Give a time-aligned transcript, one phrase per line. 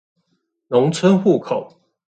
[0.69, 1.79] 農村戶口